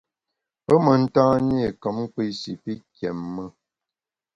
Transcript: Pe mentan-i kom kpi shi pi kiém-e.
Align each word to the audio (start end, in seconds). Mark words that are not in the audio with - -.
Pe 0.65 0.73
mentan-i 0.85 1.61
kom 1.81 1.97
kpi 2.11 2.25
shi 2.39 2.53
pi 2.63 2.73
kiém-e. 2.95 3.45